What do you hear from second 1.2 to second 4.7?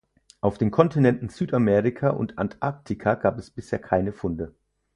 Südamerika und Antarktika gab es bisher keine Funde.